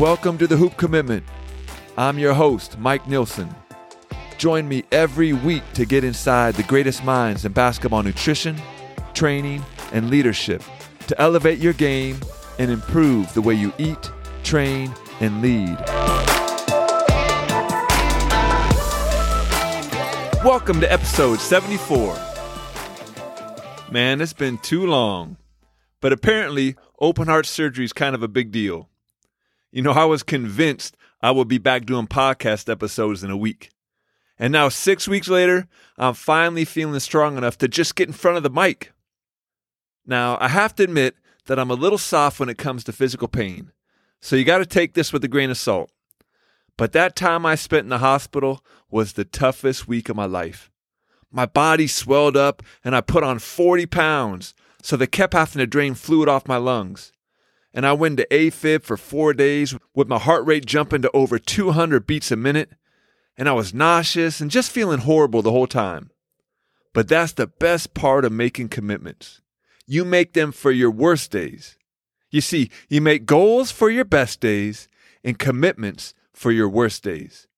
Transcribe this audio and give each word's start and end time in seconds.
Welcome 0.00 0.38
to 0.38 0.48
the 0.48 0.56
Hoop 0.56 0.76
Commitment. 0.76 1.22
I'm 1.96 2.18
your 2.18 2.34
host, 2.34 2.80
Mike 2.80 3.06
Nilsson. 3.06 3.54
Join 4.38 4.66
me 4.66 4.82
every 4.90 5.32
week 5.32 5.62
to 5.74 5.84
get 5.84 6.02
inside 6.02 6.56
the 6.56 6.64
greatest 6.64 7.04
minds 7.04 7.44
in 7.44 7.52
basketball 7.52 8.02
nutrition, 8.02 8.60
training, 9.12 9.64
and 9.92 10.10
leadership 10.10 10.64
to 11.06 11.20
elevate 11.20 11.60
your 11.60 11.74
game 11.74 12.18
and 12.58 12.72
improve 12.72 13.32
the 13.34 13.40
way 13.40 13.54
you 13.54 13.72
eat, 13.78 14.10
train, 14.42 14.92
and 15.20 15.40
lead. 15.40 15.78
Welcome 20.44 20.80
to 20.80 20.92
episode 20.92 21.38
74. 21.38 22.18
Man, 23.92 24.20
it's 24.20 24.32
been 24.32 24.58
too 24.58 24.88
long. 24.88 25.36
But 26.00 26.12
apparently, 26.12 26.74
open 26.98 27.28
heart 27.28 27.46
surgery 27.46 27.84
is 27.84 27.92
kind 27.92 28.16
of 28.16 28.24
a 28.24 28.28
big 28.28 28.50
deal. 28.50 28.88
You 29.74 29.82
know, 29.82 29.90
I 29.90 30.04
was 30.04 30.22
convinced 30.22 30.96
I 31.20 31.32
would 31.32 31.48
be 31.48 31.58
back 31.58 31.84
doing 31.84 32.06
podcast 32.06 32.70
episodes 32.70 33.24
in 33.24 33.32
a 33.32 33.36
week. 33.36 33.70
And 34.38 34.52
now, 34.52 34.68
six 34.68 35.08
weeks 35.08 35.26
later, 35.26 35.66
I'm 35.98 36.14
finally 36.14 36.64
feeling 36.64 37.00
strong 37.00 37.36
enough 37.36 37.58
to 37.58 37.66
just 37.66 37.96
get 37.96 38.06
in 38.06 38.14
front 38.14 38.36
of 38.36 38.44
the 38.44 38.50
mic. 38.50 38.92
Now, 40.06 40.38
I 40.40 40.46
have 40.46 40.76
to 40.76 40.84
admit 40.84 41.16
that 41.46 41.58
I'm 41.58 41.72
a 41.72 41.74
little 41.74 41.98
soft 41.98 42.38
when 42.38 42.48
it 42.48 42.56
comes 42.56 42.84
to 42.84 42.92
physical 42.92 43.26
pain, 43.26 43.72
so 44.20 44.36
you 44.36 44.44
got 44.44 44.58
to 44.58 44.66
take 44.66 44.94
this 44.94 45.12
with 45.12 45.24
a 45.24 45.28
grain 45.28 45.50
of 45.50 45.58
salt. 45.58 45.90
But 46.76 46.92
that 46.92 47.16
time 47.16 47.44
I 47.44 47.56
spent 47.56 47.82
in 47.82 47.88
the 47.88 47.98
hospital 47.98 48.64
was 48.92 49.14
the 49.14 49.24
toughest 49.24 49.88
week 49.88 50.08
of 50.08 50.14
my 50.14 50.26
life. 50.26 50.70
My 51.32 51.46
body 51.46 51.88
swelled 51.88 52.36
up 52.36 52.62
and 52.84 52.94
I 52.94 53.00
put 53.00 53.24
on 53.24 53.40
40 53.40 53.86
pounds, 53.86 54.54
so 54.82 54.96
they 54.96 55.08
kept 55.08 55.34
having 55.34 55.58
to 55.58 55.66
drain 55.66 55.94
fluid 55.94 56.28
off 56.28 56.46
my 56.46 56.58
lungs 56.58 57.10
and 57.74 57.84
I 57.84 57.92
went 57.92 58.16
to 58.18 58.26
AFib 58.30 58.84
for 58.84 58.96
four 58.96 59.34
days 59.34 59.76
with 59.94 60.08
my 60.08 60.18
heart 60.18 60.46
rate 60.46 60.64
jumping 60.64 61.02
to 61.02 61.10
over 61.10 61.38
200 61.38 62.06
beats 62.06 62.30
a 62.30 62.36
minute, 62.36 62.70
and 63.36 63.48
I 63.48 63.52
was 63.52 63.74
nauseous 63.74 64.40
and 64.40 64.50
just 64.50 64.70
feeling 64.70 65.00
horrible 65.00 65.42
the 65.42 65.50
whole 65.50 65.66
time. 65.66 66.10
But 66.92 67.08
that's 67.08 67.32
the 67.32 67.48
best 67.48 67.92
part 67.92 68.24
of 68.24 68.30
making 68.30 68.68
commitments. 68.68 69.40
You 69.86 70.04
make 70.04 70.32
them 70.32 70.52
for 70.52 70.70
your 70.70 70.90
worst 70.90 71.32
days. 71.32 71.76
You 72.30 72.40
see, 72.40 72.70
you 72.88 73.00
make 73.00 73.26
goals 73.26 73.72
for 73.72 73.90
your 73.90 74.04
best 74.04 74.40
days 74.40 74.88
and 75.24 75.38
commitments 75.38 76.14
for 76.32 76.52
your 76.52 76.68
worst 76.68 77.02
days. 77.02 77.48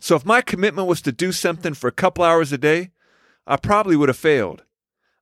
So 0.00 0.14
if 0.14 0.26
my 0.26 0.42
commitment 0.42 0.86
was 0.86 1.00
to 1.02 1.12
do 1.12 1.32
something 1.32 1.72
for 1.72 1.88
a 1.88 1.92
couple 1.92 2.22
hours 2.22 2.52
a 2.52 2.58
day, 2.58 2.90
I 3.46 3.56
probably 3.56 3.96
would 3.96 4.10
have 4.10 4.18
failed. 4.18 4.64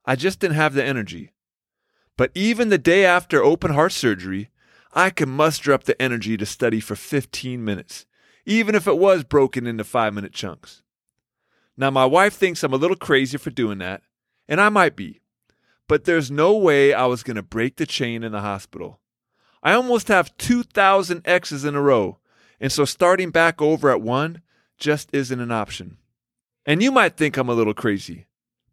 I 0.05 0.17
just 0.17 0.41
didn't 0.41 0.57
have 0.57 0.75
the 0.75 0.85
energy. 0.85 1.32
But 2.23 2.31
even 2.37 2.69
the 2.69 2.79
day 2.79 3.05
after 3.05 3.43
open 3.43 3.73
heart 3.73 3.91
surgery, 3.91 4.49
I 4.93 5.11
could 5.11 5.27
muster 5.27 5.73
up 5.73 5.83
the 5.83 6.01
energy 6.01 6.37
to 6.37 6.47
study 6.47 6.79
for 6.79 6.95
15 6.95 7.65
minutes, 7.65 8.07
even 8.47 8.77
if 8.77 8.87
it 8.87 8.97
was 8.97 9.25
broken 9.25 9.67
into 9.67 9.83
five 9.83 10.15
minute 10.15 10.33
chunks. 10.33 10.85
Now, 11.77 11.91
my 11.91 12.07
wife 12.07 12.35
thinks 12.35 12.63
I'm 12.63 12.73
a 12.73 12.77
little 12.77 12.97
crazy 12.97 13.39
for 13.39 13.51
doing 13.51 13.79
that, 13.79 14.03
and 14.47 14.61
I 14.61 14.69
might 14.69 14.95
be, 14.95 15.21
but 15.89 16.05
there's 16.05 16.31
no 16.31 16.57
way 16.57 16.95
I 16.95 17.07
was 17.07 17.25
going 17.25 17.35
to 17.35 17.43
break 17.43 17.75
the 17.75 17.87
chain 17.87 18.23
in 18.23 18.31
the 18.31 18.43
hospital. 18.43 19.01
I 19.61 19.73
almost 19.73 20.07
have 20.07 20.37
2,000 20.37 21.23
X's 21.25 21.65
in 21.65 21.75
a 21.75 21.83
row, 21.83 22.19
and 22.61 22.71
so 22.71 22.85
starting 22.85 23.33
back 23.33 23.61
over 23.61 23.91
at 23.91 24.01
one 24.01 24.43
just 24.79 25.09
isn't 25.13 25.41
an 25.41 25.51
option. 25.51 25.97
And 26.65 26.85
you 26.85 26.93
might 26.93 27.17
think 27.17 27.37
I'm 27.37 27.49
a 27.49 27.55
little 27.55 27.75
crazy, 27.75 28.29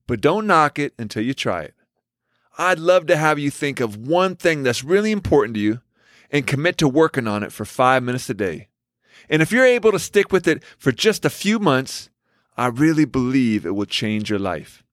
but 0.05 0.21
don't 0.21 0.45
knock 0.45 0.77
it 0.77 0.93
until 0.99 1.23
you 1.23 1.33
try 1.33 1.63
it. 1.63 1.73
I'd 2.59 2.77
love 2.77 3.05
to 3.05 3.15
have 3.15 3.39
you 3.39 3.49
think 3.49 3.79
of 3.79 3.95
one 3.95 4.35
thing 4.35 4.63
that's 4.63 4.83
really 4.83 5.13
important 5.13 5.53
to 5.53 5.61
you 5.61 5.79
and 6.29 6.45
commit 6.45 6.77
to 6.79 6.89
working 6.89 7.25
on 7.25 7.41
it 7.41 7.53
for 7.53 7.63
five 7.63 8.03
minutes 8.03 8.29
a 8.29 8.33
day. 8.33 8.67
And 9.29 9.41
if 9.41 9.49
you're 9.49 9.65
able 9.65 9.93
to 9.93 9.97
stick 9.97 10.33
with 10.33 10.45
it 10.45 10.61
for 10.77 10.91
just 10.91 11.23
a 11.23 11.29
few 11.29 11.57
months, 11.57 12.09
I 12.57 12.67
really 12.67 13.05
believe 13.05 13.65
it 13.65 13.75
will 13.75 13.85
change 13.85 14.29
your 14.29 14.39
life. 14.39 14.83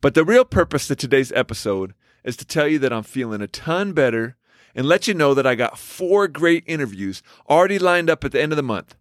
But 0.00 0.14
the 0.14 0.24
real 0.24 0.46
purpose 0.46 0.90
of 0.90 0.96
today's 0.96 1.32
episode 1.32 1.92
is 2.24 2.34
to 2.38 2.46
tell 2.46 2.66
you 2.66 2.78
that 2.78 2.94
I'm 2.94 3.02
feeling 3.02 3.42
a 3.42 3.46
ton 3.46 3.92
better 3.92 4.38
and 4.74 4.86
let 4.86 5.06
you 5.06 5.12
know 5.12 5.34
that 5.34 5.46
I 5.46 5.54
got 5.54 5.78
four 5.78 6.28
great 6.28 6.64
interviews 6.66 7.22
already 7.50 7.78
lined 7.78 8.08
up 8.08 8.24
at 8.24 8.32
the 8.32 8.40
end 8.40 8.52
of 8.52 8.56
the 8.56 8.62
month 8.62 8.96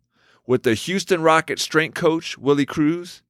with 0.45 0.63
the 0.63 0.73
Houston 0.73 1.21
Rockets 1.21 1.61
strength 1.61 1.95
coach, 1.95 2.37
Willie 2.37 2.65
Cruz, 2.65 3.21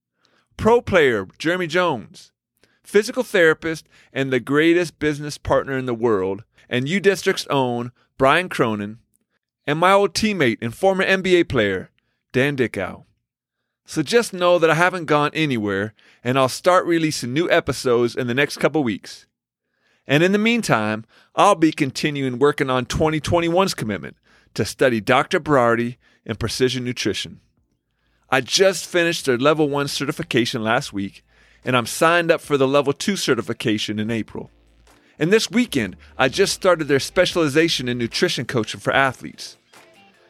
pro 0.57 0.81
player, 0.81 1.27
Jeremy 1.37 1.67
Jones, 1.67 2.31
physical 2.87 3.21
therapist, 3.21 3.85
and 4.13 4.31
the 4.31 4.39
greatest 4.39 4.97
business 4.97 5.37
partner 5.37 5.77
in 5.77 5.85
the 5.85 5.93
world, 5.93 6.45
and 6.69 6.87
U 6.87 7.01
District's 7.01 7.45
own 7.49 7.91
Brian 8.17 8.47
Cronin, 8.47 8.99
and 9.67 9.77
my 9.77 9.91
old 9.91 10.13
teammate 10.13 10.59
and 10.61 10.73
former 10.73 11.05
NBA 11.05 11.49
player, 11.49 11.91
Dan 12.31 12.55
Dickau. 12.55 13.03
So 13.85 14.01
just 14.01 14.33
know 14.33 14.57
that 14.57 14.69
I 14.69 14.75
haven't 14.75 15.05
gone 15.05 15.31
anywhere, 15.33 15.93
and 16.23 16.39
I'll 16.39 16.47
start 16.47 16.85
releasing 16.85 17.33
new 17.33 17.49
episodes 17.51 18.15
in 18.15 18.27
the 18.27 18.33
next 18.33 18.57
couple 18.57 18.81
weeks. 18.83 19.25
And 20.07 20.23
in 20.23 20.31
the 20.31 20.37
meantime, 20.37 21.03
I'll 21.35 21.55
be 21.55 21.73
continuing 21.73 22.39
working 22.39 22.69
on 22.69 22.85
2021's 22.85 23.73
commitment 23.73 24.15
to 24.53 24.63
study 24.63 25.01
Dr. 25.01 25.41
Berardi 25.41 25.97
and 26.25 26.39
precision 26.39 26.85
nutrition. 26.85 27.41
I 28.29 28.39
just 28.39 28.85
finished 28.85 29.25
their 29.25 29.37
level 29.37 29.67
one 29.69 29.89
certification 29.89 30.63
last 30.63 30.93
week, 30.93 31.25
and 31.65 31.75
I'm 31.75 31.85
signed 31.85 32.31
up 32.31 32.41
for 32.41 32.57
the 32.57 32.67
level 32.67 32.93
2 32.93 33.15
certification 33.15 33.99
in 33.99 34.09
April. 34.09 34.49
And 35.19 35.33
this 35.33 35.49
weekend, 35.49 35.95
I 36.17 36.29
just 36.29 36.53
started 36.53 36.87
their 36.87 36.99
specialization 36.99 37.87
in 37.87 37.97
nutrition 37.97 38.45
coaching 38.45 38.79
for 38.79 38.93
athletes. 38.93 39.57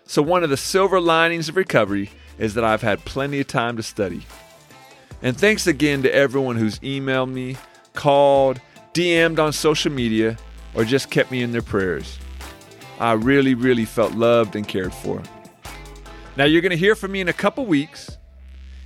So, 0.05 0.21
one 0.21 0.43
of 0.43 0.49
the 0.49 0.57
silver 0.57 1.01
linings 1.01 1.49
of 1.49 1.57
recovery 1.57 2.09
is 2.37 2.53
that 2.53 2.63
I've 2.63 2.81
had 2.81 3.03
plenty 3.03 3.41
of 3.41 3.47
time 3.47 3.75
to 3.77 3.83
study. 3.83 4.25
And 5.21 5.35
thanks 5.35 5.67
again 5.67 6.03
to 6.03 6.13
everyone 6.13 6.55
who's 6.55 6.79
emailed 6.79 7.31
me, 7.31 7.57
called, 7.93 8.61
DM'd 8.93 9.39
on 9.39 9.51
social 9.51 9.91
media, 9.91 10.37
or 10.73 10.85
just 10.85 11.09
kept 11.09 11.31
me 11.31 11.41
in 11.41 11.51
their 11.51 11.61
prayers. 11.61 12.17
I 12.99 13.13
really, 13.13 13.53
really 13.53 13.85
felt 13.85 14.13
loved 14.13 14.55
and 14.55 14.67
cared 14.67 14.93
for. 14.93 15.21
Now, 16.35 16.45
you're 16.45 16.61
going 16.61 16.71
to 16.71 16.77
hear 16.77 16.95
from 16.95 17.11
me 17.11 17.21
in 17.21 17.27
a 17.27 17.33
couple 17.33 17.65
weeks. 17.65 18.17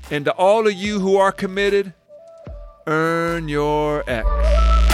And 0.09 0.25
to 0.25 0.33
all 0.33 0.67
of 0.67 0.73
you 0.73 0.99
who 0.99 1.17
are 1.17 1.31
committed, 1.31 1.93
Earn 2.87 3.47
your 3.47 4.03
X. 4.09 4.90